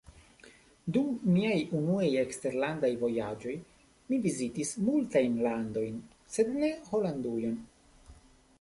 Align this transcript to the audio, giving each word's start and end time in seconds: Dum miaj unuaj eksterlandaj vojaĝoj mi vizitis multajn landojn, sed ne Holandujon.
Dum 0.93 1.09
miaj 1.33 1.57
unuaj 1.79 2.07
eksterlandaj 2.21 2.91
vojaĝoj 3.03 3.53
mi 4.09 4.21
vizitis 4.25 4.73
multajn 4.89 5.39
landojn, 5.49 6.03
sed 6.39 6.53
ne 6.63 6.75
Holandujon. 6.91 7.57